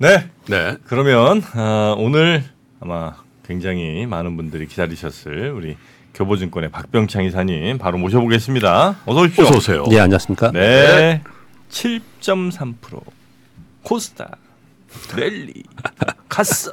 [0.00, 0.30] 네.
[0.46, 0.78] 네.
[0.86, 2.42] 그러면 어, 오늘
[2.80, 5.76] 아마 굉장히 많은 분들이 기다리셨을 우리
[6.14, 8.96] 교보증권의 박병창 이사님 바로 모셔보겠습니다.
[9.04, 9.44] 어서 오십시오.
[9.44, 9.84] 어서 오세요.
[9.90, 10.52] 네, 안녕하십니까?
[10.52, 11.22] 네.
[11.68, 12.74] 7.3%
[13.82, 14.38] 코스닥
[15.14, 15.64] 랠리
[16.30, 16.72] 갔어.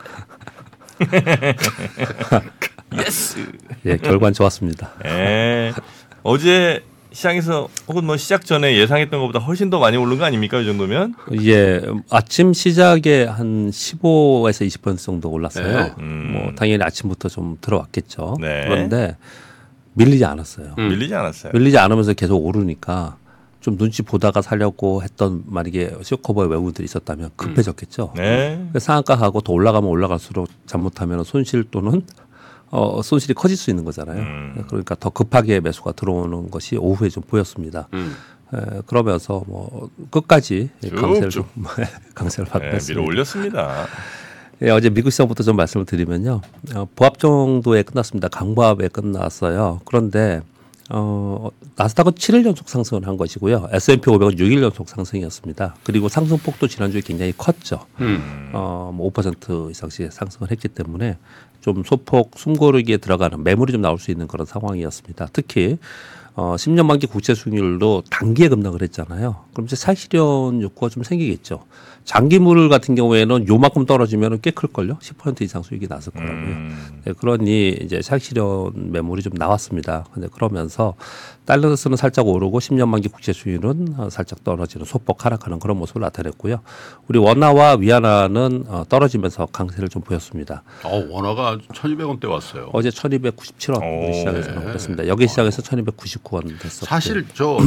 [2.98, 3.46] Yes.
[3.86, 4.94] 예, 결과는 좋았습니다.
[5.04, 5.74] 네.
[6.24, 6.82] 어제
[7.18, 10.60] 시장에서 혹은 뭐 시작 전에 예상했던 것보다 훨씬 더 많이 오른 거 아닙니까?
[10.60, 11.16] 이 정도면?
[11.46, 11.82] 예,
[12.12, 15.66] 아침 시작에 한 15에서 20% 정도 올랐어요.
[15.66, 15.94] 네.
[15.98, 16.32] 음.
[16.34, 18.38] 뭐 당연히 아침부터 좀 들어왔겠죠.
[18.40, 18.66] 네.
[18.68, 19.18] 그런데
[19.94, 20.76] 밀리지 않았어요.
[20.78, 20.90] 음.
[20.90, 21.54] 밀리지 않았어요.
[21.54, 23.18] 밀리지 않으면서 계속 오르니까
[23.62, 28.14] 좀 눈치 보다가 살려고 했던 만약에 쇼커버의 외국들이 있었다면 급해졌겠죠.
[28.16, 28.64] 네.
[28.74, 32.04] 그 상한가하고 더 올라가면 올라갈수록 잘못하면 손실 또는
[32.70, 34.20] 어, 손실이 커질 수 있는 거잖아요.
[34.22, 34.64] 음.
[34.68, 37.88] 그러니까 더 급하게 매수가 들어오는 것이 오후에 좀 보였습니다.
[37.94, 38.16] 음.
[38.54, 41.46] 에, 그러면서 뭐 끝까지 쭉, 강세를 쭉.
[41.54, 41.66] 좀
[42.16, 42.94] 강세를 네, 받았습니다.
[43.02, 43.86] 밀어 올렸습니다.
[44.64, 46.42] 예, 어제 미국 시장부터 좀 말씀을 드리면요.
[46.76, 48.28] 어, 보합 정도에 끝났습니다.
[48.28, 49.82] 강보합에 끝났어요.
[49.86, 50.42] 그런데
[50.90, 53.70] 어, 나스닥은 7일 연속 상승을 한 것이고요.
[53.72, 55.76] S&P 500은 6일 연속 상승이었습니다.
[55.84, 57.86] 그리고 상승폭도 지난주에 굉장히 컸죠.
[58.00, 58.52] 음.
[58.54, 61.18] 어, 뭐5% 이상씩 상승을 했기 때문에
[61.62, 65.28] 좀 소폭 숨고르기에 들어가는 매물이 좀 나올 수 있는 그런 상황이었습니다.
[65.34, 65.78] 특히
[66.38, 69.46] 어, 10년 만기 국채 수익률도 단기에 급락을 했잖아요.
[69.54, 71.64] 그럼 이제 사실현 욕구가 좀 생기겠죠.
[72.04, 75.00] 장기물 같은 경우에는 요만큼 떨어지면 꽤 클걸요.
[75.00, 76.36] 10% 이상 수익이 났을 거라고요.
[76.36, 77.02] 음.
[77.06, 80.06] 네, 그러니 이제 사실현 매물이 좀 나왔습니다.
[80.14, 80.94] 근데 그러면서
[81.48, 86.60] 달러스는 살짝 오르고 10년 만기 국채 수익률은 어, 살짝 떨어지는 소폭 하락하는 그런 모습을 나타냈고요.
[87.08, 90.62] 우리 원화와 위안화는 어, 떨어지면서 강세를 좀 보였습니다.
[90.84, 92.70] 어, 원화가 1,200원대 왔어요.
[92.74, 94.06] 어제 1,297원 오.
[94.06, 95.08] 우리 시장에서는 그랬습니다.
[95.08, 97.58] 여기 시장에서 1,299원 됐었고 사실 저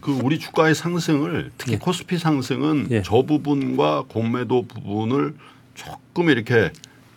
[0.00, 3.02] 그 우리 주가의 상승을 특히 코스피 상승은 예.
[3.02, 5.34] 저 부분과 공매도 부분을
[5.74, 6.72] 조금 이렇게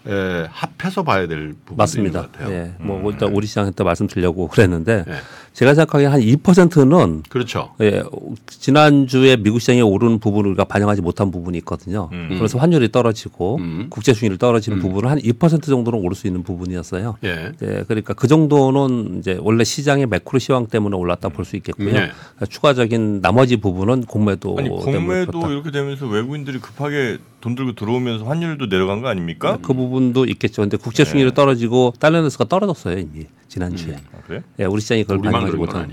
[0.07, 2.21] 에, 합해서 봐야 될 부분인 맞습니다.
[2.21, 2.53] 것 같아요.
[2.53, 5.13] 예, 뭐 일단 우리 시장 때 말씀드리려고 그랬는데 예.
[5.53, 7.73] 제가 생각하기에 한 2%는 그렇죠.
[7.81, 8.03] 예,
[8.47, 12.09] 지난주에 미국 시장에 오르는 부분을 우리가 반영하지 못한 부분이 있거든요.
[12.11, 12.35] 음.
[12.37, 13.87] 그래서 환율이 떨어지고 음.
[13.89, 17.17] 국제 수익률이 떨어지는 부분은 한 2% 정도는 오를 수 있는 부분이었어요.
[17.23, 17.51] 예.
[17.61, 21.93] 예, 그러니까 그 정도는 이제 원래 시장의 매크로 시황 때문에 올랐다 볼 수 있겠고요.
[21.93, 22.09] 네.
[22.49, 25.49] 추가적인 나머지 부분은 공매도 아니 때문에 공매도 그렇다.
[25.51, 29.59] 이렇게 되면서 외국인들이 급하게 돈 들고 들어오면서 환율도 내려간 거 아닙니까?
[29.61, 30.63] 그 부분도 있겠죠.
[30.63, 31.11] 근데 국제 네.
[31.11, 33.93] 수익률이 떨어지고 달러 index가 떨어졌어요 이미 지난주에.
[33.93, 34.41] 아, 그래?
[34.57, 35.87] 예, 우리 시장이 그걸 반영하지 못한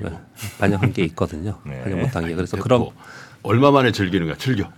[0.58, 1.58] 반영한 게 있거든요.
[1.68, 1.82] 네.
[1.82, 2.86] 반영 못한 게 그래서 그런
[3.42, 4.36] 얼마 만에 즐기는 거야.
[4.38, 4.72] 즐겨.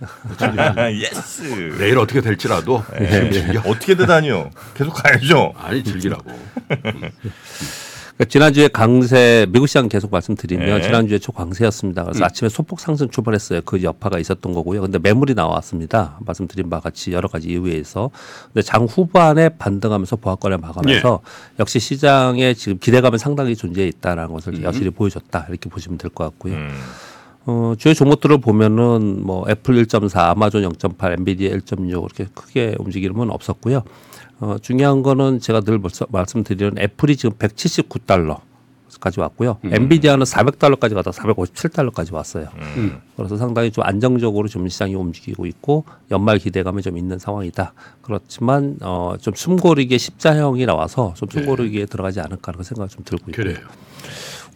[0.91, 1.43] Yes.
[1.79, 3.09] 내일 어떻게 될지라도 네.
[3.09, 3.59] 지금 즐겨.
[3.69, 4.49] 어떻게 되다니요?
[4.73, 5.53] 계속 가야죠.
[5.55, 6.29] 아니 즐기라고.
[8.17, 10.81] 그러니까 지난주에 강세 미국 시장 계속 말씀드리면 네.
[10.81, 12.03] 지난주에 초강세였습니다.
[12.05, 13.61] 그래서 아침에 소폭 상승 출발했어요.
[13.65, 14.81] 그 여파가 있었던 거고요.
[14.81, 16.17] 근데 매물이 나왔습니다.
[16.25, 18.11] 말씀드린 바와 같이 여러 가지 이유에 의해서.
[18.53, 21.19] 근데 장 후반에 반등하면서 보합권을 마감해서
[21.59, 25.47] 역시 시장에 지금 기대감은 상당히 존재해 있다라는 것을 여실히 보여줬다.
[25.49, 26.53] 이렇게 보시면 될 것 같고요.
[26.53, 26.69] 음.
[27.47, 33.29] 어, 주요 종목들을 보면은 뭐 애플 1.4, 아마존 0.8, 엔비디아 1.6 이렇게 크게 움직이는 건
[33.29, 33.83] 없었고요.
[34.39, 38.41] 어, 중요한 거는 제가 늘 벌써 말씀드리는 애플이 지금 179달러
[38.99, 39.57] 까지 왔고요.
[39.63, 42.47] 엔비디아는 400달러까지 가다 457달러까지 왔어요.
[42.55, 43.01] 음.
[43.17, 47.73] 그래서 상당히 좀 안정적으로 좀 시장이 움직이고 있고 연말 기대감이 좀 있는 상황이다.
[48.01, 53.43] 그렇지만 어, 좀 숨고르기에 십자형이 나와서 좀 숨고르기에 들어가지 않을까 하는 생각이 좀 들고 있고요.
[53.43, 53.67] 그래요.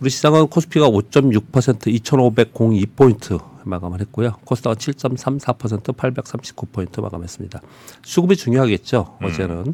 [0.02, 4.38] 우리 시장은 코스피가 5.6% 2,502포인트 마감을 했고요.
[4.46, 7.62] 코스닥은 7.34% 839포인트 마감했습니다.
[8.04, 9.18] 수급이 중요하겠죠.
[9.22, 9.74] 어제는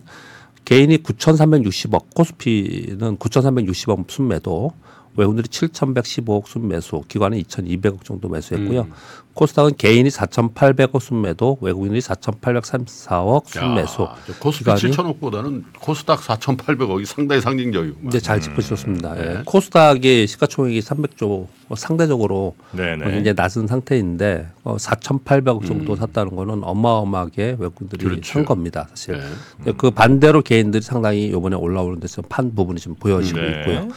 [0.66, 4.72] 개인이 9,360억, 코스피는 9,360억 순매도,
[5.15, 8.81] 외국인들이 7,115억 순매수, 기관은 2,200억 정도 매수했고요.
[8.81, 8.91] 음.
[9.33, 14.03] 코스닥은 개인이 4,800억 순매도, 외국인들이 4,834억 순매수.
[14.03, 18.07] 야, 저 코스피 기관이 7천억보다는 코스닥 4,800억이 상당히 상징적이구만.
[18.07, 19.13] 이제 잘 짚으셨습니다.
[19.15, 19.21] 네.
[19.21, 19.41] 예.
[19.45, 23.05] 코스닥의 시가총액이 300조 어, 상대적으로 네네.
[23.05, 25.97] 어, 굉장히 낮은 상태인데 어, 4,800억 정도 음.
[25.97, 28.33] 샀다는 거는 어마어마하게 외국인들이 그렇죠.
[28.33, 29.18] 산 겁니다, 사실.
[29.18, 29.23] 네.
[29.57, 33.59] 근데 그 반대로 개인들이 상당히 이번에 올라오는 데서 판 부분이 좀 보여지고 네.
[33.59, 33.89] 있고요.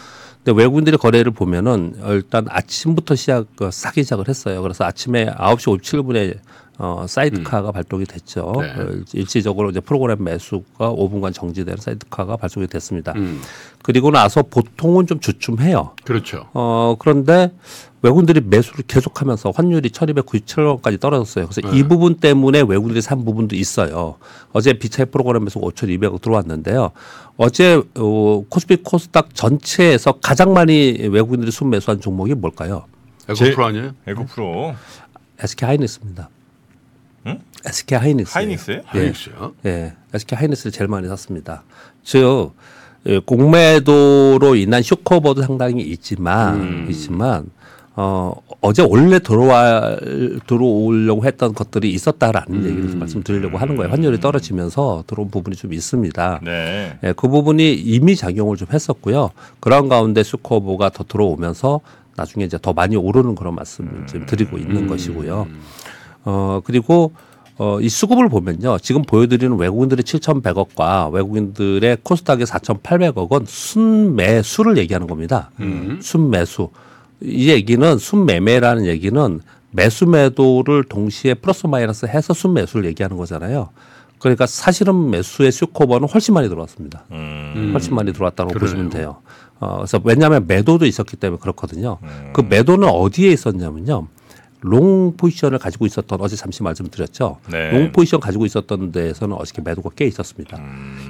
[0.48, 4.62] 근데 외국인들의 거래를 보면은 일단 아침부터 시작 그 사기 시작을 했어요.
[4.62, 6.38] 그래서 아침에 9시 57분에
[6.80, 8.52] 어, 사이드카가 발동이 됐죠.
[8.60, 8.70] 네.
[8.70, 13.12] 어, 일시적으로 이제 프로그램 매수가 5분간 정지되는 사이드카가 발송이 됐습니다.
[13.16, 13.40] 음.
[13.82, 15.96] 그리고 나서 보통은 좀 주춤해요.
[16.04, 16.46] 그렇죠.
[16.54, 17.52] 어, 그런데
[18.02, 21.48] 외국인들이 매수를 계속하면서 환율이 1297원까지 떨어졌어요.
[21.48, 24.14] 그래서 이 부분 때문에 외국인들이 산 부분도 있어요.
[24.52, 26.92] 어제 비차이 프로그램에서 5,200억 들어왔는데요.
[27.36, 32.84] 어제 어, 코스피 코스닥 전체에서 가장 많이 외국인들이 순매수한 종목이 뭘까요?
[33.28, 33.90] 에코프로 아니에요?
[34.06, 34.74] 에코프로.
[35.40, 36.28] SK 하이닉스입니다.
[37.64, 38.32] SK 하이닉스.
[38.38, 38.80] 하이닉스예요?
[38.94, 38.98] 예.
[38.98, 39.52] 하이닉스요?
[39.66, 41.62] 예, SK 하이닉스를 제일 많이 샀습니다.
[42.02, 42.52] 즉
[43.06, 47.46] 예, 공매도로 인한 쇼커버도 상당히 있지만 있지만
[47.96, 49.96] 어 어제 원래 들어와
[50.46, 53.90] 들어오려고 했던 것들이 있었다라는 얘기를 좀 말씀드리려고 하는 거예요.
[53.90, 56.40] 환율이 떨어지면서 들어온 부분이 좀 있습니다.
[56.44, 56.98] 네.
[57.02, 59.30] 예, 그 부분이 이미 작용을 좀 했었고요.
[59.60, 61.80] 그런 가운데 쇼커버가 더 들어오면서
[62.16, 65.46] 나중에 이제 더 많이 오르는 그런 말씀을 지금 드리고 있는 것이고요.
[66.24, 67.12] 어 그리고
[67.58, 68.78] 어, 이 수급을 보면요.
[68.78, 75.50] 지금 보여드리는 외국인들의 7,100억과 외국인들의 코스닥의 4,800억은 순매수를 얘기하는 겁니다.
[76.00, 76.70] 순매수.
[77.20, 79.40] 이 얘기는 순매매라는 얘기는
[79.72, 83.70] 매수 매도를 동시에 플러스 마이너스 해서 순매수를 얘기하는 거잖아요.
[84.20, 87.04] 그러니까 사실은 매수의 슈커버는 훨씬 많이 들어왔습니다.
[87.10, 87.70] 음.
[87.72, 88.66] 훨씬 많이 들어왔다고 그러네요.
[88.66, 89.16] 보시면 돼요.
[89.60, 91.98] 어, 그래서 왜냐하면 매도도 있었기 때문에 그렇거든요.
[92.32, 94.06] 그 매도는 어디에 있었냐면요.
[94.60, 97.38] long position을 가지고 있었던 어제 잠시 말씀드렸죠.
[97.50, 97.70] 네.
[97.70, 100.58] long position 가지고 있었던 데에서는 어저께 매도가 꽤 있었습니다.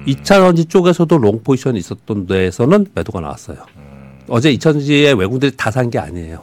[0.07, 3.59] 이차전지 쪽에서도 long position이 있었던 데에서는 매도가 나왔어요.
[4.29, 6.43] 어제 이차 전지의 외국인들이 다 산 게 아니에요.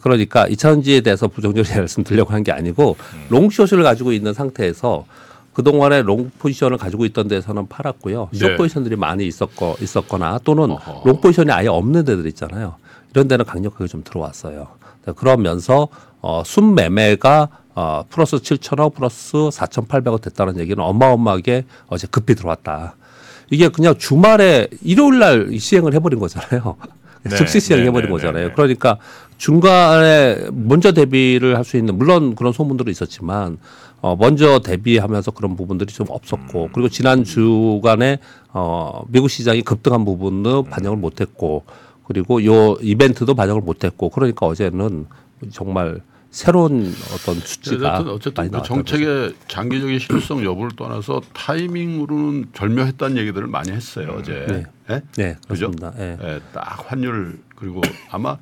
[0.00, 2.96] 그러니까 이차 전지에 대해서 부정적으로 말씀드리려고 한 게 아니고
[3.28, 5.04] long short을 가지고 있는 상태에서
[5.52, 8.30] 그동안에 long position을 가지고 있던 데서는 팔았고요.
[8.32, 8.56] short 네.
[8.56, 11.02] position들이 많이 있었거, 있었거나 또는 어허.
[11.04, 12.76] long position이 아예 없는 데들 있잖아요.
[13.12, 14.68] 이런 데는 강력하게 좀 들어왔어요.
[15.14, 15.88] 그러면서
[16.20, 22.96] 어, 순매매가 어, 플러스 7천억 플러스 4,800억 됐다는 얘기는 어마어마하게 어제 급히 들어왔다.
[23.50, 26.76] 이게 그냥 주말에 일요일 날 시행을 해버린 거잖아요.
[27.22, 28.42] 네, 즉시 시행해버린 네, 네, 거잖아요.
[28.44, 28.54] 네, 네.
[28.54, 28.98] 그러니까
[29.36, 33.58] 중간에 먼저 대비를 할 수 있는 물론 그런 소문들은 있었지만
[34.00, 38.18] 어 먼저 대비하면서 그런 부분들이 좀 없었고 그리고 지난 주간에
[38.52, 41.64] 어 미국 시장이 급등한 부분은 반영을 못했고
[42.06, 45.06] 그리고 요 이벤트도 반영을 못했고 그러니까 어제는
[45.50, 46.00] 정말
[46.30, 48.62] 새로운 어떤 수치가 어쨌든 어쨌든 그.
[48.62, 54.46] 정책의 장기적인 실효성 여부를 떠나서 타이밍으로는 절묘했다는 얘기들을 많이 했어요 어제.
[54.46, 54.64] 네.
[54.90, 55.02] 예?
[55.16, 55.72] 네 그죠?
[55.98, 56.18] 예.
[56.22, 57.80] 예, 딱 환율 그리고
[58.10, 58.36] 아마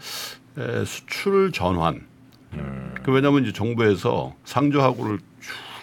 [0.58, 2.02] 에, 수출 전환.
[3.02, 5.18] 그 왜냐하면 이제 정부에서 상저하고를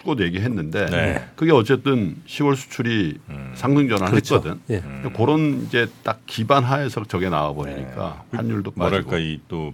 [0.02, 1.24] 줄곧 얘기했는데 네.
[1.36, 3.18] 그게 어쨌든 10월 수출이
[3.54, 3.98] 상승 그렇죠.
[4.40, 4.60] 전환했거든.
[4.70, 4.82] 예.
[5.16, 8.80] 그런 이제 딱 기반 하에서 저게 나와 버리니까 환율도 빠지고.
[8.80, 9.72] 뭐랄까 이 또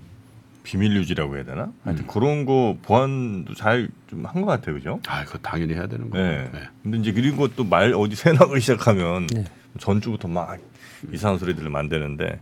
[0.62, 1.72] 비밀 유지라고 해야 되나?
[1.82, 5.00] 하여튼 그런 거 보완도 잘 좀 한 것 같아요, 그죠?
[5.06, 6.26] 아, 그거 당연히 해야 되는 거예요.
[6.42, 6.50] 네.
[6.52, 6.60] 네.
[6.82, 9.44] 근데 이제 그리고 또 말 어디 새 나가기 시작하면 네.
[9.78, 10.58] 전주부터 막
[11.12, 12.40] 이상한 소리들을 만드는데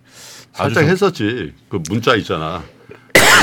[0.52, 1.52] 살짝 좀- 했었지.
[1.68, 2.64] 그 문자 있잖아.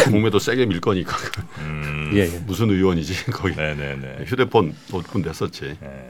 [0.05, 1.15] 공매도 세게 밀 거니까
[1.59, 2.39] 음, 예, 예.
[2.45, 4.25] 무슨 의원이지 거기 네네네.
[4.25, 5.77] 휴대폰 오픈됐었지.
[5.79, 6.09] 네.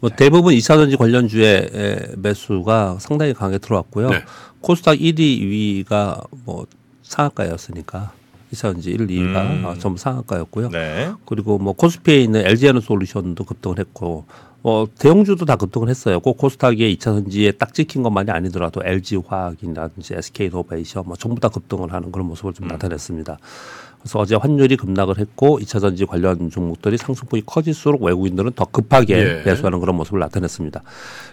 [0.00, 4.10] 뭐 대부분 이차전지 관련 주의 에, 매수가 상당히 강하게 들어왔고요.
[4.10, 4.24] 네.
[4.60, 6.66] 코스닥 1위, 2위가 뭐
[7.02, 8.12] 상한가였으니까
[8.50, 9.62] 이차전지 1, 2위가 음.
[9.64, 10.70] 어, 전부 상한가였고요.
[10.70, 11.12] 네.
[11.26, 14.26] 그리고 뭐 코스피에 있는 LG에너 솔루션도 급등을 했고
[14.62, 16.20] 뭐 대형주도 다 급등을 했어요.
[16.20, 21.92] 꼭 코스닥에 2차전지에 딱 찍힌 것만이 아니더라도 LG 화학이라든지 SK 노베이션 뭐 전부 다 급등을
[21.92, 23.38] 하는 그런 모습을 좀 나타냈습니다.
[24.00, 29.42] 그래서 어제 환율이 급락을 했고 2차 전지 관련 종목들이 상승폭이 커질수록 외국인들은 더 급하게 예.
[29.44, 30.82] 매수하는 그런 모습을 나타냈습니다.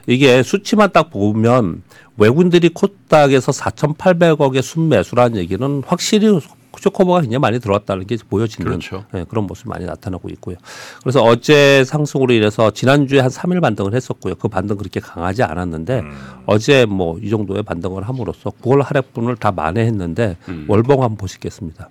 [0.08, 1.84] 이게 수치만 딱 보면
[2.18, 6.40] 외국인들이 코스닥에서 4,800억의 순매수라는 얘기는 확실히
[6.80, 9.06] 쇼 커버가 굉장히 많이 들어왔다는 게 보여지는 그렇죠.
[9.12, 10.56] 네, 그런 모습이 많이 나타나고 있고요.
[11.02, 14.36] 그래서 어제 상승으로 인해서 지난주에 한 3일 반등을 했었고요.
[14.36, 16.04] 그 반등 그렇게 강하지 않았는데
[16.46, 21.90] 어제 뭐 이 정도의 반등을 함으로써 9월 하락분을 다 만회했는데 월봉 한번 보시겠습니다.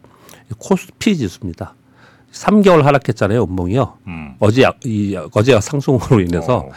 [0.58, 1.75] 코스피 지수입니다.
[2.32, 3.99] 3개월 하락했잖아요, 연봉이요.
[4.08, 4.35] 음.
[4.40, 6.70] 어제 약, 이 어제 상승으로 인해서 어.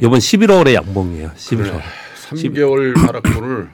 [0.00, 1.30] 이번 11월에 양봉이에요.
[1.36, 1.80] 11월.
[2.30, 3.70] 3개월 하락분을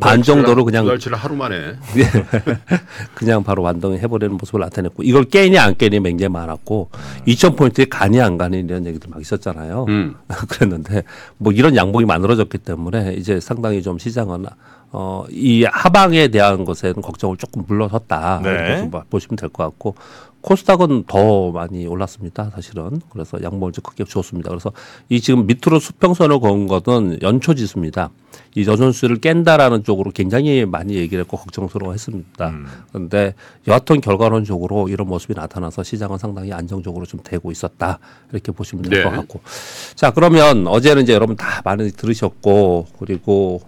[0.00, 1.76] 반 정도로 그냥- 두 달치를 하루 만에
[3.14, 6.90] 그냥 바로 반등을 해버리는 모습을 나타냈고 이걸 깨냐 안 깨냐 굉장히 많았고
[7.26, 9.86] 2,000포인트에 가니 안 가니 이런 얘기들 막 있었잖아요.
[9.88, 10.14] 음.
[10.48, 11.04] 그랬는데
[11.38, 14.46] 뭐 이런 양봉이 만들어졌기 때문에 이제 상당히 좀 시장은
[14.94, 18.40] 어, 이 하방에 대한 것에는 걱정을 조금 물러섰다.
[18.44, 18.50] 네.
[18.50, 19.94] 이렇게 좀 보시면 될 것 같고
[20.42, 22.50] 코스닥은 더 많이 올랐습니다.
[22.50, 24.50] 사실은 그래서 양봉을 좀 크게 줬습니다.
[24.50, 24.72] 그래서
[25.08, 28.10] 이 지금 밑으로 수평선을 그은 것은 연초 지수입니다.
[28.54, 32.52] 이 여전수를 깬다라는 쪽으로 굉장히 많이 얘기를 했고 걱정스러워 했습니다.
[32.90, 33.34] 그런데
[33.66, 37.98] 여하튼 결과론적으로 이런 모습이 나타나서 시장은 상당히 안정적으로 좀 되고 있었다
[38.30, 39.18] 이렇게 보시면 될것 네.
[39.18, 39.40] 같고
[39.94, 43.62] 자 그러면 어제는 이제 여러분 다 많이 들으셨고 그리고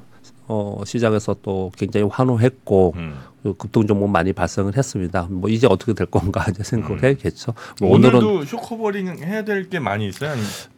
[0.47, 3.15] 어, 시장에서 또 굉장히 환호했고 음.
[3.45, 5.29] 그 급등 종목 많이 발생을 했습니다.
[5.31, 7.05] 뭐 이제 어떻게 될 건가 이제 생각을 음.
[7.05, 7.53] 해야겠죠.
[7.79, 10.33] 뭐 오늘은 오늘도 short covering 해야 될 게 많이 있어요.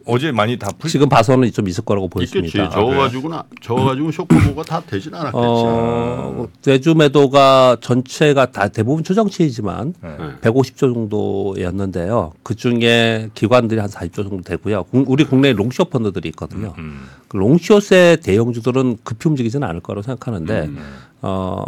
[0.05, 0.89] 어제 많이 다 풀.
[0.89, 2.33] 지금 봐서는 좀 있을 거라고 있겠지.
[2.57, 2.69] 보입니다.
[2.69, 5.37] 저어가지고나 저어가지고 쇼크보가 다 되진 않았겠지.
[5.41, 10.17] 어, 대주 매도가 전체가 다 대부분 추정치이지만 네.
[10.41, 12.33] 150조 정도였는데요.
[12.43, 14.83] 그 중에 기관들이 한 40조 정도 되고요.
[14.91, 16.73] 국- 우리 국내 long short 펀드들이 있거든요.
[16.77, 17.07] 음.
[17.29, 20.79] 그 long short의 대형주들은 급히 움직이지는 않을 거라고 생각하는데 음.
[21.21, 21.63] 어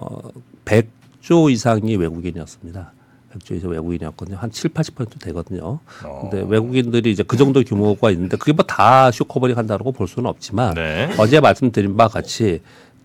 [0.69, 2.91] 100조 이상이 외국인이었습니다.
[3.33, 4.37] 100조 이상 외국인이었거든요.
[4.37, 5.79] 한 7, 80% 되거든요.
[6.03, 6.19] 어.
[6.29, 10.29] 근데 외국인들이 이제 그 정도 규모가 있는데 그게 뭐 다 short covering 한다고 볼 수는
[10.29, 11.09] 없지만 네.
[11.17, 12.61] 어제 말씀드린 바와 같이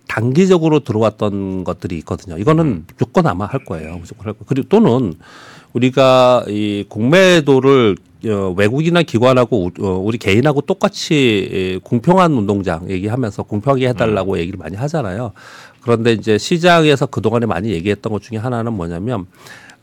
[0.08, 2.36] 단기적으로 들어왔던 것들이 있거든요.
[2.38, 3.96] 이거는 무조건 아마 할 거예요.
[3.96, 4.44] 무조건 할 거예요.
[4.46, 5.14] 그리고 또는
[5.72, 13.42] 우리가 이 공매도를 어, 외국이나 기관하고 우- 어, 우리 개인하고 똑같이 이 공평한 운동장 얘기하면서
[13.42, 15.32] 공평하게 해달라고 얘기를 많이 하잖아요.
[15.84, 19.26] 그런데 이제 시장에서 그동안에 많이 얘기했던 것 중에 하나는 뭐냐면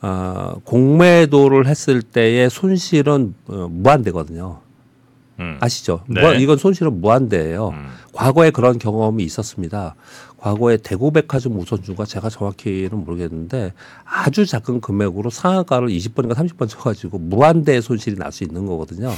[0.02, 4.58] 어, 공매도를 했을 때의 손실은 어, 무한대거든요.
[5.40, 5.58] 음.
[5.60, 6.02] 아시죠?
[6.08, 6.22] 네.
[6.22, 7.70] 무한- 이건 손실은 무한대예요.
[7.70, 7.88] 음.
[8.14, 9.96] 과거에 그런 경험이 있었습니다.
[10.38, 18.16] 과거에 대구백화점 우선주가 제가 정확히는 모르겠는데 아주 작은 금액으로 상한가를 20번인가 30번 쳐가지고 무한대의 손실이
[18.18, 19.12] 날 수 있는 거거든요.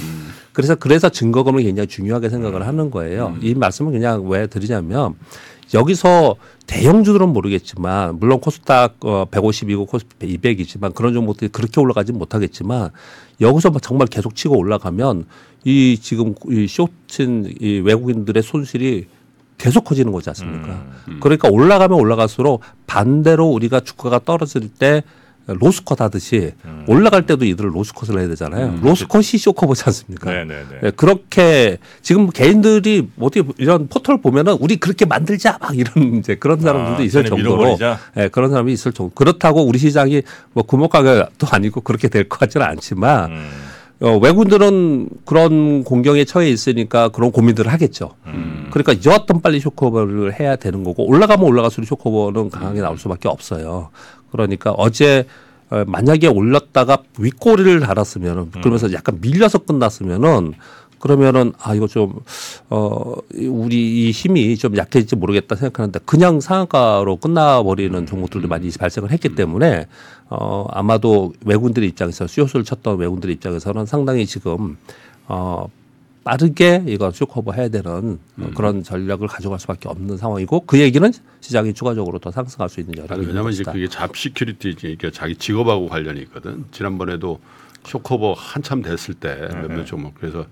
[0.51, 3.37] 그래서 그래서 증거금을 굉장히 중요하게 생각을 하는 거예요.
[3.41, 5.15] 이 말씀은 그냥 왜 드리냐면
[5.73, 6.35] 여기서
[6.67, 12.89] 대형주들은 모르겠지만 물론 코스닥 어 150이고 코스피 200이지만 그런 종목들이 그렇게 올라가진 못하겠지만
[13.41, 15.25] 여기서 막 정말 계속 치고 올라가면
[15.65, 19.07] 이 지금 이 쇼친 이 외국인들의 손실이
[19.57, 20.85] 계속 커지는 거지 않습니까?
[21.21, 25.03] 그러니까 올라가면 올라갈수록 반대로 우리가 주가가 떨어질 때
[25.45, 26.51] 로스컷 하듯이
[26.87, 28.79] 올라갈 때도 이들을 로스컷을 해야 되잖아요.
[28.81, 30.31] 로스컷이 쇼커보지 않습니까?
[30.31, 30.65] 네네네.
[30.81, 36.59] 네, 그렇게 지금 개인들이 어디 이런 포털 보면은 우리 그렇게 만들자 막 이런 이제 그런
[36.61, 37.77] 사람들도 아, 있을 정도로?
[38.17, 39.13] 예, 그런 사람이 있을 정도.
[39.13, 40.21] 그렇다고 우리 시장이
[40.53, 43.49] 뭐 구멍가게도 아니고 그렇게 될 것 같지는 않지만 음.
[43.99, 48.15] 어, 외국인들은 그런 공경에 처해 있으니까 그런 고민들을 하겠죠.
[48.25, 48.67] 음.
[48.71, 53.89] 그러니까 여하튼 빨리 쇼커버를 해야 되는 거고 올라가면 올라갈수록 쇼커버는 강하게 나올 수밖에 없어요.
[54.33, 55.25] 그러니까 어제
[55.69, 60.53] 어, 만약에 올랐다가 윗꼬리를 달았으면은 그러면서 약간 밀려서 끝났으면은
[60.99, 68.47] 그러면은 아 이거 좀어 우리 이 힘이 좀 약해질지 모르겠다 생각하는데 그냥 상한가로 끝나버리는 종목들도
[68.47, 69.87] 많이 발생을 했기 때문에
[70.29, 74.77] 어 아마도 외국인들 입장에서 short를 쳤던 외국인들 입장에서는 상당히 지금
[75.27, 75.67] 어
[76.23, 81.11] 빠르게 이거 short cover 해야 되는 어, 그런 전략을 가져갈 수밖에 없는 상황이고 그 얘기는
[81.41, 83.63] 시장이 추가적으로 더 상승할 수 있는 여력이 왜냐하면 이제.
[83.63, 86.65] 그게 job security 그러니까 자기 직업하고 관련이 있거든.
[86.71, 87.39] 지난번에도
[87.85, 90.45] short cover 한참 됐을 때 몇몇 종목 그래서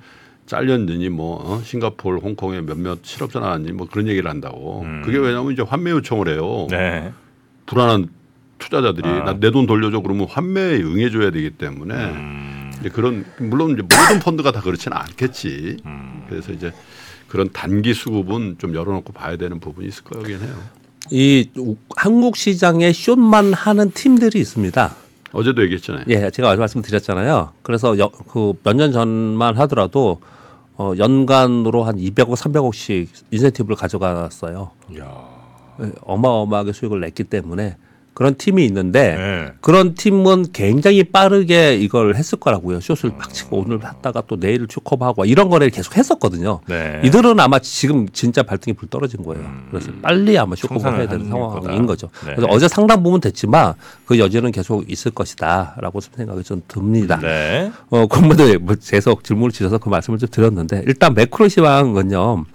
[0.45, 1.61] 잘렸느니 뭐 어?
[1.63, 4.85] 싱가포르, 홍콩에 몇몇 실업자 나왔니 뭐 그런 얘기를 한다고.
[5.05, 6.67] 그게 왜냐하면 이제 환매 요청을 해요.
[6.69, 7.13] 네.
[7.67, 8.09] 불안한
[8.57, 9.23] 투자자들이 아.
[9.23, 12.50] 나내 돈 돌려줘 그러면 환매에 응해줘야 되기 때문에 음.
[12.81, 15.77] 이제 그런 물론 이제 모든 펀드가 다 그렇지는 않겠지.
[15.85, 16.25] 음.
[16.29, 16.71] 그래서 이제
[17.27, 20.53] 그런 단기 수급은 좀 열어놓고 봐야 되는 부분이 있을 거긴 해요.
[21.09, 24.95] 이 우- 한국 시장에 숏만 하는 팀들이 있습니다.
[25.33, 26.05] 어제도 얘기했잖아요.
[26.09, 27.53] 예, 제가 어제 말씀드렸잖아요.
[27.63, 27.95] 그래서
[28.27, 30.19] 그 몇 년 전만 하더라도
[30.75, 34.71] 어, 연간으로 한 200억, 300억씩 인센티브를 가져갔어요.
[34.99, 35.27] 야.
[35.81, 37.77] 예, 어마어마하게 수익을 냈기 때문에
[38.13, 39.53] 그런 팀이 있는데 네.
[39.61, 42.79] 그런 팀은 굉장히 빠르게 이걸 했을 거라고요.
[42.81, 46.59] 숏을 막 치고 오늘 했다가 또 내일 축커버하고 이런 거를 계속 했었거든요.
[46.67, 47.01] 네.
[47.05, 49.49] 이들은 아마 지금 진짜 발등이 불 떨어진 거예요.
[49.69, 51.85] 그래서 빨리 아마 청산을 해야 되는 상황인 거다.
[51.85, 52.09] 거죠.
[52.25, 52.35] 네.
[52.35, 53.73] 그래서 어제 상당 부분 됐지만
[54.05, 57.17] 그 여지는 계속 있을 것이다라고 생각이 좀 듭니다.
[57.21, 57.71] 네.
[57.89, 62.45] 어, 공무도 뭐 계속 질문을 주셔서 그 말씀을 좀 드렸는데 일단 매크로 시황은요.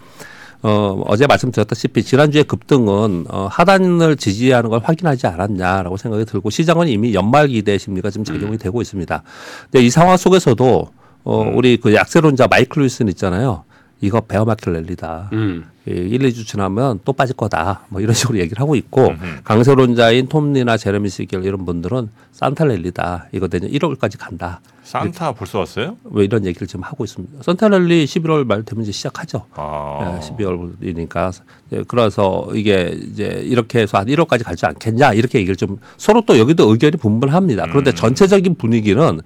[0.62, 7.14] 어, 어제 말씀드렸다시피 지난주에 급등은 어, 하단을 지지하는 걸 확인하지 않았냐라고 생각이 들고 시장은 이미
[7.14, 9.22] 연말 기대 심리가 지금 작용이 되고 있습니다.
[9.70, 10.88] 근데 이 상황 속에서도
[11.24, 13.64] 어, 우리 그 약세론자 마이클 루이슨 있잖아요.
[14.00, 15.30] 이거 베어마켓 랠리다.
[15.32, 15.64] 음.
[15.88, 17.82] 예, 1, 2주 지나면 또 빠질 거다.
[17.88, 23.28] 뭐 이런 식으로 얘기를 하고 있고 강세론자인 톰리나 제레미 시겔 이런 분들은 산타 랠리다.
[23.32, 24.60] 이거 내년 1월까지 간다.
[24.82, 25.96] 산타 벌써 왔어요?
[26.04, 27.42] 왜 이런 얘기를 지금 하고 있습니다.
[27.42, 29.46] 산타 랠리 11월 말 되면 이제 시작하죠.
[29.54, 30.20] 아.
[30.22, 31.32] 예, 12월이니까
[31.72, 36.38] 예, 그래서 이게 이제 이렇게 해서 한 1월까지 갈지 않겠냐 이렇게 얘기를 좀 서로 또
[36.38, 37.66] 여기도 의견이 분분합니다.
[37.66, 39.20] 그런데 전체적인 분위기는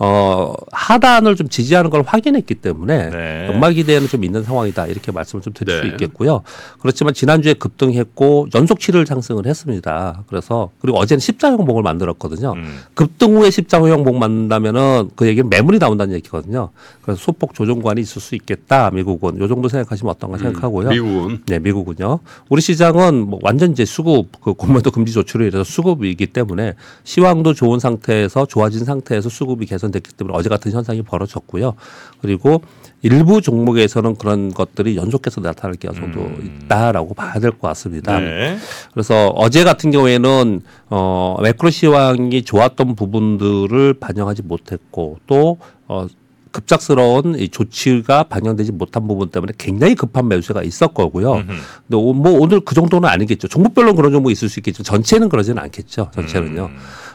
[0.00, 3.48] 어 하단을 좀 지지하는 걸 확인했기 때문에 네.
[3.48, 5.88] 연말 기대는 좀 있는 상황이다 이렇게 말씀을 좀 드릴 수 네.
[5.88, 6.42] 있겠고요.
[6.80, 10.22] 그렇지만 지난주에 급등했고 연속 7일 상승을 했습니다.
[10.28, 12.52] 그래서 그리고 어제는 십자 형봉을 만들었거든요.
[12.52, 12.78] 음.
[12.94, 16.70] 급등 후에 십자 형봉 만든다면은 그 얘기는 매물이 나온다는 얘기거든요.
[17.02, 18.90] 그래서 소폭 조정관이 있을 수 있겠다.
[18.90, 20.90] 미국은 요 정도 생각하시면 어떤가 생각하고요.
[20.90, 22.20] 미국은 네, 미국은요.
[22.50, 26.74] 우리 시장은 뭐 완전 이제 수급 그 공매도 금지 조치로 인해서 수급이기 때문에
[27.04, 31.74] 시황도 좋은 상태에서 좋아진 상태에서 수급이 개선됐기 때문에 어제 같은 현상이 벌어졌고요.
[32.20, 32.62] 그리고
[33.02, 38.18] 일부 종목에서는 그런 것들이 연속해서 나타날 가능성도 있다라고 봐야 될 것 같습니다.
[38.20, 38.58] 네.
[38.92, 46.08] 그래서 어제 같은 경우에는 어 매크로 시황이 좋았던 부분들을 반영하지 못했고 또어
[46.50, 51.34] 급작스러운 이 조치가 반영되지 못한 부분 때문에 굉장히 급한 매수가 있을 거고요.
[51.46, 53.48] 근데 오- 뭐 오늘 그 정도는 아니겠죠.
[53.48, 56.10] 종목별로는 그런 종목이 있을 수 있겠지만 전체는 그러지는 않겠죠.
[56.14, 56.70] 전체는요.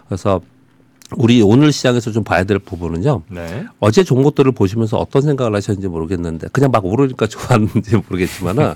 [0.07, 0.39] 그래서
[1.17, 3.23] 우리 오늘 시장에서 좀 봐야 될 부분은요.
[3.29, 3.65] 네.
[3.79, 8.73] 어제 종목들을 보시면서 어떤 생각을 하셨는지 모르겠는데 그냥 막 오르니까 좋았는지 모르겠지만은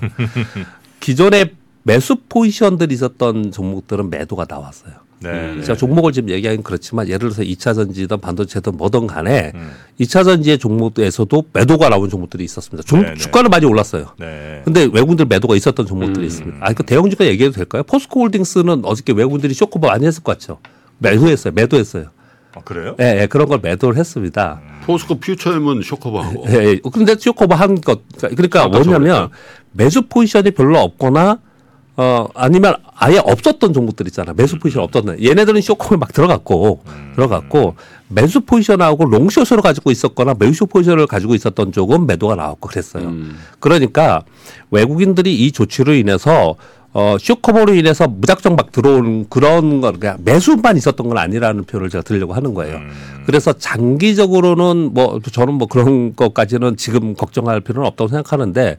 [1.00, 1.52] 기존에
[1.82, 4.92] 매수 포지션들이 있었던 종목들은 매도가 나왔어요.
[5.20, 5.54] 네.
[5.56, 5.62] 네.
[5.62, 9.72] 제가 종목을 지금 얘기하긴 그렇지만 예를 들어서 2차 전지든 반도체든 뭐든 간에 음.
[10.00, 12.86] 2차 전지의 종목에서도 매도가 나온 종목들이 있었습니다.
[12.86, 13.14] 종, 네, 네.
[13.16, 14.12] 주가는 많이 올랐어요.
[14.18, 14.62] 네.
[14.64, 16.58] 근데 외국인들 매도가 있었던 종목들이 있습니다.
[16.60, 17.82] 아, 그 대형주가 얘기해도 될까요?
[17.82, 20.58] 포스코 홀딩스는 어저께 외국인들이 short cover 많이 했을 것 같죠.
[20.98, 21.52] 매도했어요.
[21.52, 22.10] 매도했어요.
[22.58, 22.96] 아, 그래요?
[23.00, 24.60] 예, 예, 그런 걸 매도를 했습니다.
[24.84, 26.80] 포스코 퓨처엠은 쇼커버하고 예, 예.
[26.92, 29.30] 근데 short cover 한 것, 그러니까 아까 뭐냐면 저랬죠.
[29.72, 31.38] 매수 position이 별로 없거나
[31.96, 34.32] 어 아니면 아예 없었던 종목들 있잖아.
[34.32, 35.22] 매수 포지션 없었던.
[35.22, 36.82] 얘네들은 쇼커에 막 들어갔고
[37.16, 37.74] 들어갔고
[38.08, 43.08] 매수 포지션하고 롱숏으로 가지고 있었거나 매수 포지션을 가지고 있었던 쪽은 매도가 나왔고 그랬어요.
[43.08, 43.36] 음.
[43.58, 44.22] 그러니까
[44.70, 46.54] 외국인들이 이 조치로 인해서
[46.94, 52.02] 어, 쇼커버로 인해서 무작정 막 들어오는 그런 거, 그냥 매수만 있었던 건 아니라는 표현을 제가
[52.02, 52.78] 드리려고 하는 거예요.
[53.26, 58.78] 그래서 장기적으로는 뭐, 저는 뭐 그런 것까지는 지금 걱정할 필요는 없다고 생각하는데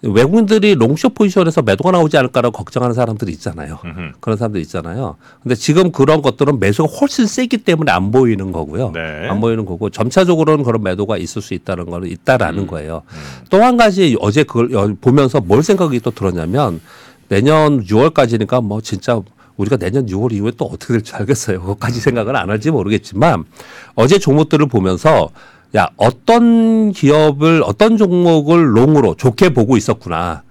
[0.00, 3.80] 외국인들이 롱숏 포지션에서 매도가 나오지 않을까라고 걱정하는 사람들이 있잖아요.
[3.84, 4.12] 음흠.
[4.20, 5.16] 그런 사람들 있잖아요.
[5.42, 8.92] 근데 지금 그런 것들은 매수가 훨씬 세기 때문에 안 보이는 거고요.
[8.94, 9.26] 네.
[9.28, 13.02] 안 보이는 거고 점차적으로는 그런 매도가 있을 수 있다는 거는 있다라는 거예요.
[13.50, 16.80] 또한 가지 어제 그걸 여- 보면서 뭘 생각이 또 들었냐면
[17.28, 19.20] 내년 6월까지니까 뭐 진짜
[19.56, 21.60] 우리가 내년 6월 이후에 또 어떻게 될지 알겠어요.
[21.60, 23.44] 그것까지 생각을 안 할지 모르겠지만
[23.94, 25.30] 어제 종목들을 보면서
[25.76, 30.42] 야 어떤 기업을 어떤 종목을 롱으로 좋게 보고 있었구나.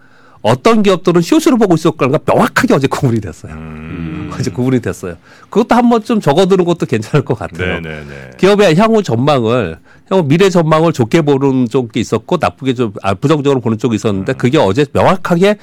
[0.41, 2.19] 어떤 기업들은 숏으로 보고 있었구나.
[2.23, 3.53] 명확하게 어제 구분이 됐어요.
[3.53, 4.31] 음.
[4.33, 5.15] 어제 구분이 됐어요.
[5.49, 7.79] 그것도 한번 좀 적어두는 것도 괜찮을 것 같아요.
[7.79, 8.31] 네, 네, 네.
[8.37, 9.77] 기업의 향후 전망을
[10.09, 14.57] 향후 미래 전망을 좋게 보는 쪽이 있었고 나쁘게 좀 아, 부정적으로 보는 쪽이 있었는데 그게
[14.57, 15.57] 어제 명확하게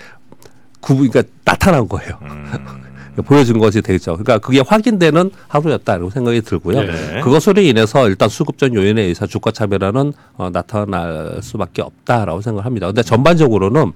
[0.84, 2.18] 구분 그러니까 나타난 거예요.
[3.24, 4.16] 보여준 것이 되겠죠.
[4.16, 6.82] 그러니까 그게 확인되는 하루였다고 생각이 들고요.
[6.82, 7.20] 네.
[7.22, 12.88] 그것으로 인해서 일단 수급전 요인에 의해서 주가 차별화는 어, 나타날 수밖에 없다라고 생각합니다.
[12.88, 13.92] 근데 전반적으로는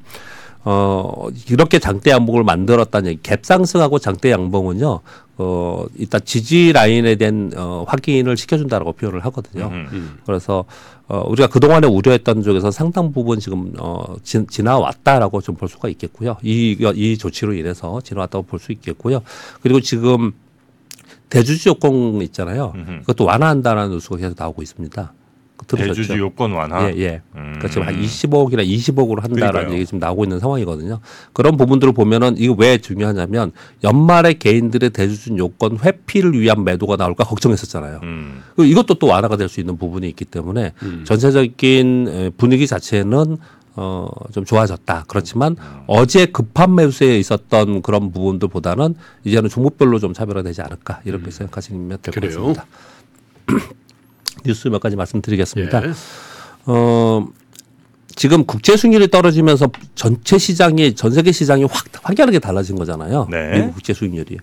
[0.65, 5.01] 어, 이렇게 장대 양봉을 만들었다는 얘기, 갭 상승하고 장대 양봉은요,
[5.39, 9.69] 어, 일단 지지 라인에 대한 어, 확인을 시켜준다라고 표현을 하거든요.
[9.73, 10.19] 음.
[10.27, 10.65] 그래서
[11.09, 16.37] 어, 우리가 그동안에 우려했던 쪽에서 상당 부분 지금 어, 지, 지나왔다라고 좀 볼 수가 있겠고요.
[16.43, 19.23] 이, 이 조치로 인해서 지나왔다고 볼 수 있겠고요.
[19.63, 20.33] 그리고 지금
[21.31, 22.73] 대주주 요건 있잖아요.
[22.75, 23.01] 음흠.
[23.01, 25.13] 그것도 완화한다라는 뉴스가 계속 나오고 있습니다.
[25.69, 25.95] 들으셨죠?
[25.95, 26.91] 대주주 요건 완화.
[26.91, 27.21] 예, 예.
[27.37, 27.43] 음.
[27.57, 29.75] 그러니까 지금 한 25억이나 20억으로 한다라는 그러니까요.
[29.75, 31.01] 얘기 지금 나오고 있는 상황이거든요.
[31.33, 33.53] 그런 부분들을 보면은 이거 왜 중요하냐면
[33.85, 38.01] 연말에 개인들의 대주주 요건 회피를 위한 매도가 나올까 걱정했었잖아요.
[38.03, 38.43] 음.
[38.57, 40.73] 그 이것도 또 완화가 될 수 있는 부분이 있기 때문에
[41.05, 43.37] 전체적인 에, 분위기 자체는
[43.81, 45.05] 어, 좀 좋아졌다.
[45.07, 45.55] 그렇지만
[45.87, 52.13] 어제 급한 매수에 있었던 그런 부분들보다는 이제는 종목별로 좀 차별화 되지 않을까 이렇게 생각하시면 될
[52.15, 52.21] 것?
[52.21, 52.67] 같습니다.
[54.45, 55.87] 뉴스 몇 가지 말씀드리겠습니다.
[55.87, 55.93] 예.
[56.67, 57.27] 어,
[58.15, 63.29] 지금 국채 수익률이 떨어지면서 전체 시장이 전 세계 시장이 확 확연하게 달라진 거잖아요.
[63.31, 63.53] 네.
[63.59, 64.39] 미국 국채 수익률이.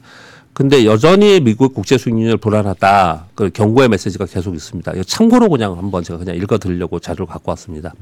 [0.55, 3.25] 근데 여전히 미국 국채 수익률 불안하다.
[3.35, 4.93] 그 경고의 메시지가 계속 있습니다.
[5.05, 7.93] 참고로 그냥 한번 제가 그냥 읽어 드리려고 자료를 갖고 왔습니다.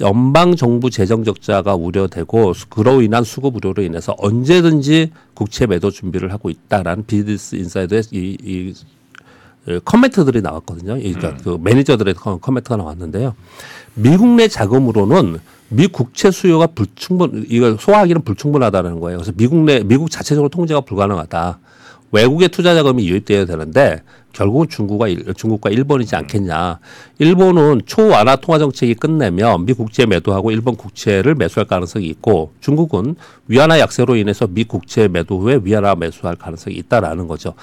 [0.00, 6.48] 연방 정부 재정 적자가 우려되고 그로 인한 수급 우려로 인해서 언제든지 국채 매도 준비를 하고
[6.48, 8.80] 있다라는 비즈니스 인사이더의 이, 이그
[9.84, 10.96] 커멘트들이 나왔거든요.
[10.98, 13.34] 이 그러니까 그 매니저들의 커- 커멘트가 나왔는데요.
[13.94, 15.38] 미국 내 자금으로는
[15.70, 19.18] 미 국채 수요가 불충분 이걸 소화하기는 불충분하다는 거예요.
[19.18, 21.58] 그래서 미국 내 미국 자체적으로 통제가 불가능하다.
[22.12, 26.78] 외국의 투자 자금이 유입돼야 되는데 결국은 중국과 일- 중국과 일본이지 않겠냐.
[27.18, 33.14] 일본은 초완화 통화 정책이 끝내면 미 국채 매도하고 일본 국채를 매수할 가능성이 있고 중국은
[33.48, 37.54] 위안화 약세로 인해서 미 국채 매도 후에 위안화 매수할 가능성이 있다라는 거죠.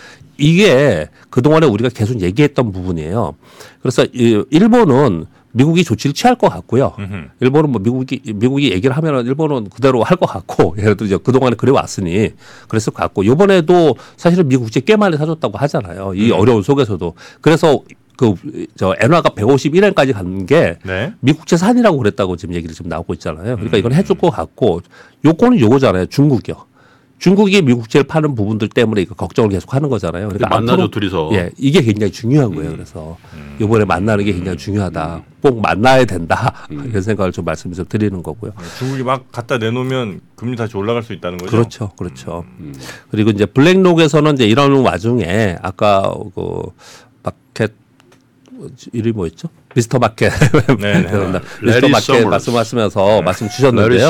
[0.41, 3.36] 이게 그동안에 우리가 계속 얘기했던 부분이에요.
[3.82, 6.93] 그래서 이 일본은 미국이 조치를 취할 것 같고요.
[6.97, 7.25] 음흠.
[7.41, 11.32] 일본은 뭐 미국이 미국이 얘기를 하면은 일본은 그대로 할 것 같고 예를 들어 이제 그
[11.32, 12.32] 동안에 그래 왔으니
[12.69, 16.13] 그랬을 것 같고 요번에도 사실은 미국 국제 꽤 많이 사줬다고 하잖아요.
[16.15, 17.82] 이 어려운 속에서도 그래서
[18.17, 21.13] 그저 엔화가 151엔까지 간게 네.
[21.21, 23.56] 미국제 산이라고 그랬다고 지금 얘기를 지금 나오고 있잖아요.
[23.56, 24.82] 그러니까 이건 해줄 것 같고
[25.25, 26.06] 요거는 요거잖아요.
[26.06, 26.56] 중국이요.
[27.25, 30.29] 중국이 미국제를 파는 부분들 때문에 이거 걱정을 계속 하는 거잖아요.
[30.29, 31.29] 그러니까 만나죠 앞으로- 둘이서.
[31.34, 32.71] 예, 이게 굉장히 중요한 거예요.
[32.71, 33.15] 그래서
[33.60, 35.21] 이번에 만나는 게 굉장히 중요하다.
[35.39, 36.65] 꼭 만나야 된다.
[36.71, 38.53] 이런 생각을 좀 말씀 좀 드리는 거고요.
[38.79, 41.51] 중국이 막 갖다 내놓으면 금리 다시 올라갈 수 있다는 거죠.
[41.51, 42.43] 그렇죠, 그렇죠.
[43.12, 46.63] 그리고 이제 블랙록에서는 이제 이런 와중에 아까 그
[48.93, 49.47] 이름이 뭐였죠?
[49.76, 50.32] 미스터 마켓.
[50.80, 51.39] 네, 네.
[51.62, 52.26] 미스터 레리 마켓.
[52.26, 54.10] 말씀하시면서 말씀 레리 주셨는데요.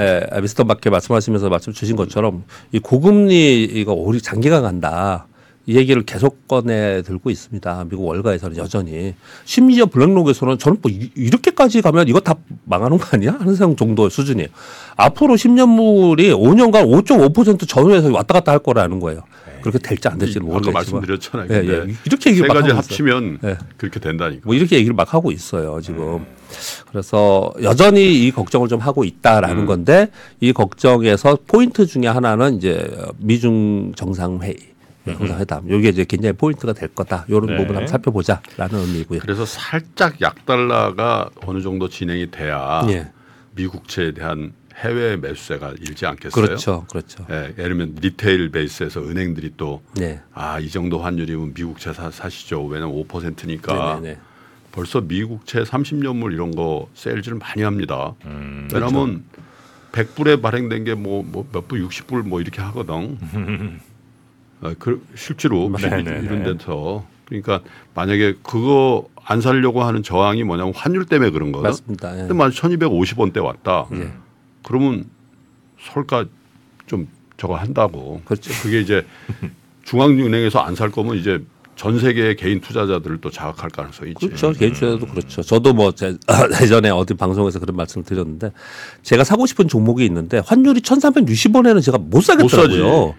[0.00, 5.26] 예, 아, 미스터 마켓 말씀하시면서 말씀 주신 것처럼 이 고금리 이거 오리 장기가 간다.
[5.66, 7.86] 이 얘기를 계속 꺼내 들고 있습니다.
[7.88, 9.14] 미국 월가에서는 여전히
[9.46, 12.34] 심지어 블랙록에서는 저는 뭐 이- 이렇게까지 가면 이거 다
[12.64, 14.48] 망하는 거 아니야 하는 생각 정도의 수준이에요.
[14.96, 19.22] 앞으로 10년물이 5년간 5.5% 전후에서 왔다 갔다 할 거라는 거예요.
[19.64, 21.48] 그렇게 될지 안 될지는 아까 모르겠지만 말씀드렸잖아요.
[21.50, 21.94] 예, 예.
[22.04, 22.74] 이렇게 얘기를 세막 가지.
[22.74, 23.56] 합치면 예.
[23.78, 24.42] 그렇게 된다니까.
[24.44, 26.26] 뭐 이렇게 얘기를 막 하고 있어요 지금.
[26.90, 33.94] 그래서 여전히 이 걱정을 좀 하고 있다라는 건데 이 걱정에서 포인트 중에 하나는 이제 미중
[33.96, 34.54] 정상회의.
[35.06, 35.70] 정상회담.
[35.70, 37.24] 이게 이제 굉장히 포인트가 될 거다.
[37.28, 37.56] 이런 네.
[37.56, 39.20] 부분 한번 살펴보자라는 의미고요.
[39.20, 43.10] 그래서 살짝 약달러가 어느 정도 진행이 돼야 예.
[43.54, 46.44] 미국채에 대한 해외 매수세가 일지 않겠어요?
[46.44, 47.24] 그렇죠, 그렇죠.
[47.30, 50.20] 예, 예를 들면 retail base에서 은행들이 또 네.
[50.32, 52.64] 아, 이 정도 환율이면 미국채 사, 사시죠.
[52.64, 54.18] 왜냐면 5%니까 네네네.
[54.72, 58.14] 벌써 미국채 30년물 이런 거 세일즈를 많이 합니다.
[58.26, 60.14] 음, 왜냐면 그렇죠.
[60.14, 63.16] 100불에 발행된 게 뭐 몇불 60불 뭐 이렇게 하거든.
[64.60, 66.20] 아, 그 실제로 시- 네네네.
[66.26, 67.60] 이런 데서 그러니까
[67.94, 71.70] 만약에 그거 안 살려고 하는 저항이 뭐냐면 환율 때문에 그런 거거든.
[71.70, 72.14] 맞습니다.
[72.14, 72.18] 예.
[72.22, 73.86] 근데 만약 1250원대 왔다.
[73.92, 74.10] 예.
[74.64, 75.04] 그러면
[75.80, 76.24] 설까
[76.86, 78.20] 좀 저거 한다고.
[78.24, 78.50] 그렇죠.
[78.62, 79.04] 그게 이제
[79.84, 81.40] 중앙은행에서 안 살 거면 이제
[81.76, 84.26] 전 세계의 개인 투자자들을 또 자극할 가능성이 있지.
[84.28, 84.52] 그렇죠.
[84.52, 85.42] 개인 투자도 그렇죠.
[85.42, 86.16] 저도 뭐 제,
[86.62, 88.52] 예전에 어디 방송에서 그런 말씀을 드렸는데
[89.02, 93.14] 제가 사고 싶은 종목이 있는데 환율이 1,360원에는 제가 못 사겠더라고요.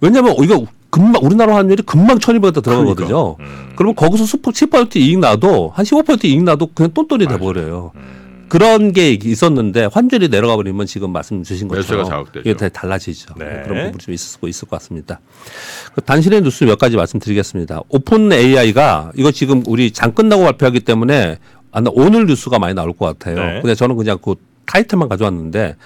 [0.00, 3.36] 왜냐하면 이거 금방 우리나라 환율이 금방 1,200원 들어가거든요.
[3.76, 7.92] 그러면 거기서 수퍼 7% 이익 나도 한 15% 이익 나도 그냥 똔똔이 돼 버려요.
[8.48, 12.48] 그런 게 있었는데 환율이 내려가 버리면 지금 말씀 주신 것처럼 자극되죠.
[12.48, 13.34] 이게 다 달라지죠.
[13.38, 13.62] 네.
[13.64, 15.20] 그런 부분이 좀 있을, 수 있을 것 같습니다.
[15.94, 17.82] 그 단신의 뉴스 몇 가지 말씀드리겠습니다.
[17.88, 21.38] OpenAI가 이거 지금 우리 장 끝나고 발표하기 때문에
[21.70, 23.36] 아마 오늘 뉴스가 많이 나올 것 같아요.
[23.36, 23.60] 네.
[23.60, 24.34] 근데 저는 그냥 그
[24.66, 25.76] 타이틀만 가져왔는데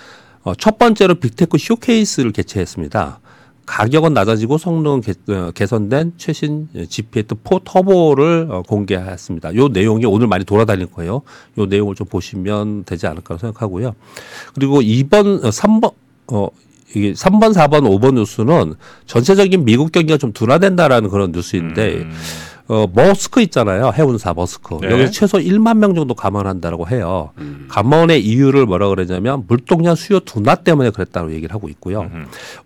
[0.45, 3.21] 어, 첫 번째로 빅테크 쇼케이스를 개최했습니다.
[3.67, 9.55] 가격은 낮아지고 성능은 개, 어, 개선된 최신 GPT4 Turbo를 어, 공개했습니다.
[9.57, 11.23] 요 내용이 오늘 많이 돌아다닐 거예요.
[11.59, 13.95] 요 내용을 좀 보시면 되지 않을까 생각하고요.
[14.55, 15.93] 그리고 2번, 어, 3번,
[16.33, 16.49] 어,
[16.95, 18.75] 이게 3번, 4번, 5번 뉴스는
[19.07, 22.07] 전체적인 미국 경기가 좀 둔화된다라는 그런 뉴스인데
[22.73, 23.93] 어, 머스크 있잖아요.
[23.95, 24.79] 해운사 머스크.
[24.81, 24.91] 네.
[24.91, 27.29] 여기 최소 1만 명 정도 감원한다라고 해요.
[27.69, 32.11] 감원의 이유를 뭐라 그러냐면 물동량 수요 둔화 때문에 그랬다고 얘기를 하고 있고요.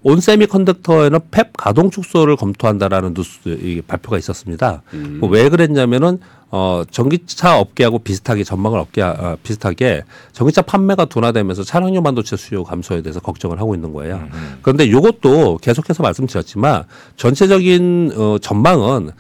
[0.05, 4.83] 온 세미컨덕터에는 펩 가동 축소를 검토한다라는 뉴스 이 발표가 있었습니다.
[4.93, 6.21] 뭐왜 그랬냐면은
[6.53, 13.03] 어 전기차 업계하고 비슷하게 전망을 업계 어, 비슷하게 전기차 판매가 둔화되면서 차량용 반도체 수요 감소에
[13.03, 14.29] 대해서 걱정을 하고 있는 거예요.
[14.63, 16.85] 그런데 이것도 계속해서 말씀드렸지만
[17.17, 19.11] 전체적인 어 전망은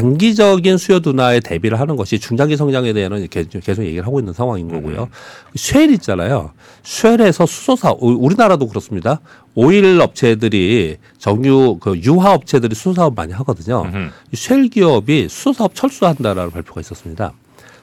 [0.00, 5.08] 단기적인 수요 둔화에 대비를 하는 것이 중장기 성장에 대해서는 계속 얘기를 하고 있는 상황인 거고요.
[5.54, 6.50] 쉘 있잖아요.
[6.82, 9.20] 쉘에서 수소사 우- 우리나라도 그렇습니다.
[9.54, 13.84] 오일 업체들이 정유 그 유화 업체들이 수소 사업 많이 하거든요.
[14.32, 17.32] 이쉘 기업이 수소 사업 철수한다라는 발표가 있었습니다.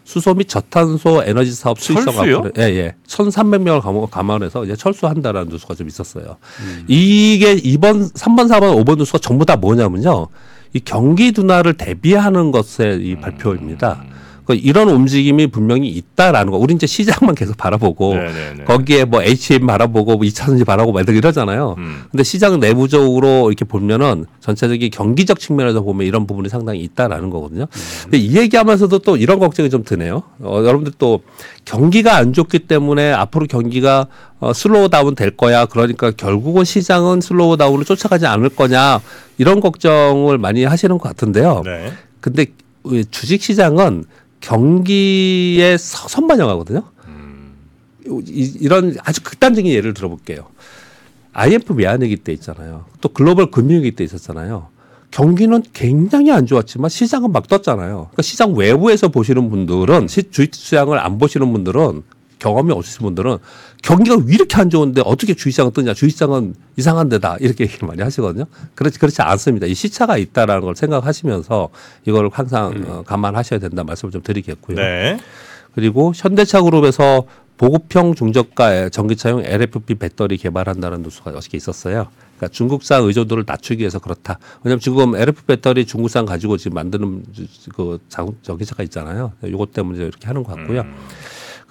[0.03, 2.13] 수소 및 저탄소 에너지 사업 수익성
[2.59, 2.95] 예, 예.
[3.07, 6.37] 1,300명을 감원, 감원해서 이제 철수한다라는 뉴스가 좀 있었어요.
[6.87, 10.27] 이게 2번, 3번, 4번, 5번 뉴스가 전부 다 뭐냐면요.
[10.73, 14.03] 이 경기 둔화를 대비하는 것의 이 발표입니다.
[14.45, 16.57] 그 이런 움직임이 분명히 있다라는 거.
[16.57, 18.63] 우리 이제 시장만 계속 바라보고 네네네.
[18.65, 21.75] 거기에 뭐 HM 바라보고 뭐 2차 전지 바라보고 막 이러잖아요.
[21.77, 22.03] 음.
[22.11, 27.67] 근데 시장 내부적으로 이렇게 보면은 전체적인 경기적 측면에서 보면 이런 부분이 상당히 있다라는 거거든요.
[28.03, 30.23] 근데 이 얘기하면서도 또 이런 걱정이 좀 드네요.
[30.39, 31.21] 어, 여러분들 또
[31.65, 34.07] 경기가 안 좋기 때문에 앞으로 경기가
[34.39, 35.65] 어, slow down 될 거야.
[35.65, 38.99] 그러니까 결국은 시장은 slow down을 쫓아가지 않을 거냐.
[39.37, 41.61] 이런 걱정을 많이 하시는 것 같은데요.
[41.63, 41.93] 네.
[42.19, 42.47] 근데
[42.85, 44.03] 이 주식 시장은
[44.43, 46.83] 경기에 서- 선반영하거든요.
[48.27, 50.47] 이- 이런 아주 극단적인 예를 들어볼게요.
[51.31, 52.85] IMF 외환위기 때 있잖아요.
[53.01, 54.67] 또 글로벌 금융위기 때 있었잖아요.
[55.11, 57.95] 경기는 굉장히 안 좋았지만 시장은 막 떴잖아요.
[58.11, 62.03] 그러니까 시장 외부에서 보시는 분들은 시, 주식 시장을 안 보시는 분들은
[62.39, 63.37] 경험이 없으신 분들은
[63.83, 65.93] 경기가 왜 이렇게 안 좋은데 어떻게 주식시장은 뜨냐?
[65.93, 68.45] 주식시장은 이상한 데다 이렇게 얘기 많이 하시거든요.
[68.75, 69.67] 그렇지 그렇지 않습니다.
[69.67, 71.69] 이 시차가 있다라는 걸 생각하시면서
[72.05, 74.77] 이걸 항상 어, 감안하셔야 된다 말씀을 좀 드리겠고요.
[74.77, 75.19] 네.
[75.75, 77.25] 그리고 현대차그룹에서
[77.57, 82.07] 보급형 중저가의 전기차용 LFP 배터리 개발한다는 뉴스가 어저께 있었어요.
[82.37, 84.39] 그러니까 중국산 의존도를 낮추기 위해서 그렇다.
[84.63, 87.25] 왜냐하면 지금 LFP 배터리 중국산 가지고 지금 만드는
[87.75, 89.33] 그 장- 전기차가 있잖아요.
[89.45, 90.85] 이것 때문에 이렇게 하는 것 같고요.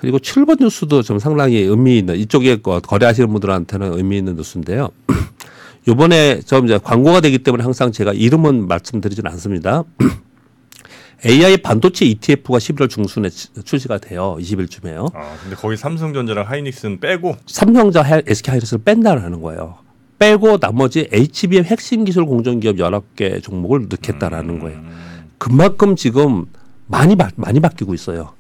[0.03, 4.89] 그리고 7번 뉴스도 좀 상당히 의미 있는 이쪽에 거- 거래하시는 분들한테는 의미 있는 뉴스인데요.
[5.87, 9.85] 요번에 좀 이제 광고가 되기 때문에 항상 제가 이름은 말씀드리진 않습니다.
[11.25, 14.37] AI 반도체 ETF가 11월 중순에 치- 출시가 돼요.
[14.41, 15.15] 20일쯤에요.
[15.15, 19.77] 아, 근데 거기 삼성전자랑 하이닉스는 빼고 삼성전자 헬- SK하이닉스를 뺀다라는 거예요.
[20.19, 24.81] 빼고 나머지 HBM 핵심 기술 공정 기업 여러 개 종목을 넣겠다라는 거예요.
[25.39, 26.47] 그만큼 지금
[26.89, 28.35] 많이 바, 많이 바뀌고 있어요.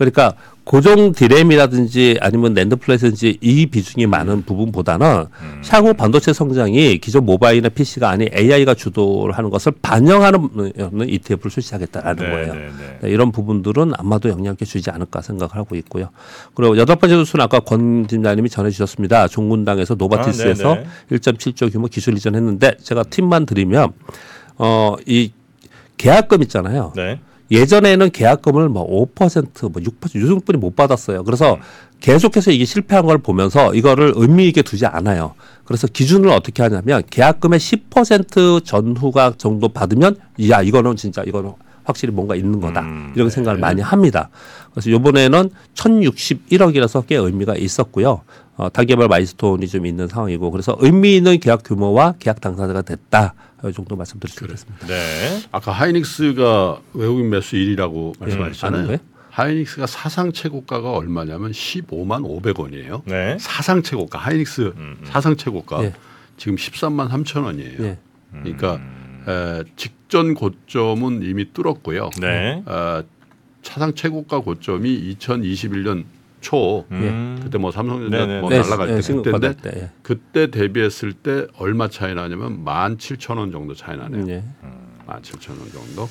[0.00, 0.32] 그러니까
[0.64, 5.26] 고정 디램이라든지 아니면 낸드 플래시든지 이 비중이 많은 부분보다는
[5.68, 12.30] 향후 반도체 성장이 기존 모바일이나 PC가 아닌 AI가 주도를 하는 것을 반영하는 ETF를 출시하겠다라는 네,
[12.30, 12.54] 거예요.
[12.54, 12.98] 네, 네.
[13.02, 16.08] 네, 이런 부분들은 아마도 영향을 주지 않을까 생각하고 있고요.
[16.54, 19.28] 그리고 여덟 번째 뉴스는 아까 권 팀장님이 전해주셨습니다.
[19.28, 20.86] 종군당에서 노바티스에서 아, 네네.
[21.12, 23.92] 1.7조 규모 기술 이전했는데 제가 팁만 드리면
[24.56, 25.32] 어 이
[25.98, 26.92] 계약금 있잖아요.
[26.96, 27.20] 네.
[27.50, 31.24] 예전에는 계약금을 뭐 5%, 뭐 6%, 유승분이 못 받았어요.
[31.24, 31.58] 그래서
[32.00, 35.34] 계속해서 이게 실패한 걸 보면서 이거를 의미 있게 두지 않아요.
[35.64, 40.16] 그래서 기준을 어떻게 하냐면 계약금의 10% 전후가 정도 받으면
[40.48, 41.52] 야 이거는 진짜 이거는
[41.84, 44.30] 확실히 뭔가 있는 거다 음, 이런 생각을 많이 합니다.
[44.72, 48.22] 그래서 이번에는 1,061억이라서 꽤 의미가 있었고요.
[48.60, 53.32] 어, 타개발 milestone이 좀 있는 상황이고 그래서 의미 있는 계약 규모와 계약 당사자가 됐다.
[53.66, 54.86] 이 정도 말씀드릴 수 있겠습니다.
[54.86, 55.40] 네.
[55.50, 58.86] 아까 하이닉스가 외국인 매수 1위라고 아는 말씀하셨잖아요.
[58.86, 58.98] 거예요?
[59.30, 63.00] 하이닉스가 사상 최고가가 얼마냐면 15만 500원이에요.
[63.06, 63.38] 네.
[63.40, 65.94] 사상 최고가 하이닉스 사상 최고가 예.
[66.36, 67.82] 지금 13만 3천 원이에요.
[67.82, 67.98] 예.
[68.30, 68.78] 그러니까
[69.26, 72.10] 에, 직전 고점은 이미 뚫었고요.
[72.20, 72.62] 네.
[72.66, 73.02] 어,
[73.62, 76.04] 사상 최고가 고점이 2021년
[76.40, 77.38] 초 음.
[77.42, 78.40] 그때 뭐 삼성전자 네네.
[78.40, 79.90] 뭐 네, 날라갈 네, 때 그때인데 때, 예.
[80.02, 84.26] 그때 대비했을 때 얼마 차이 나냐면 17,000원 정도 차이 나네요.
[84.28, 84.42] 예.
[85.06, 86.08] 17,000원 정도.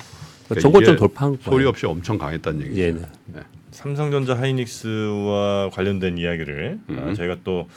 [0.48, 1.42] 그러니까 정고점 이게 돌파한 거예요.
[1.50, 2.80] 소리 없이 엄청 강했다는 얘기죠.
[2.80, 3.00] 예, 네.
[3.26, 3.40] 네.
[3.70, 7.68] 삼성전자 하이닉스와 관련된 이야기를 아, 저희가 또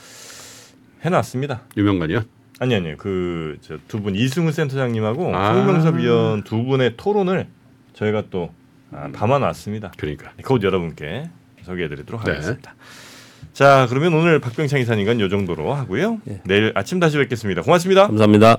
[1.04, 1.62] 해놨습니다.
[1.76, 2.22] 유명관이요?
[2.60, 2.96] 아니 아니요.
[2.98, 5.54] 그 두 분 이승훈 센터장님하고 아.
[5.54, 7.46] 송명섭 위원 두 분의 토론을
[7.94, 8.52] 저희가 또
[8.92, 9.92] 아, 담아놨습니다.
[9.96, 10.32] 그러니까.
[10.44, 11.30] 곧 여러분께
[11.64, 12.32] 소개해드리도록 네.
[12.32, 12.74] 하겠습니다.
[13.52, 16.20] 자, 그러면 오늘 박병창 이사님과는 요 정도로 하고요.
[16.28, 16.40] 예.
[16.44, 17.62] 내일 아침 다시 뵙겠습니다.
[17.62, 18.08] 고맙습니다.
[18.08, 18.58] 감사합니다.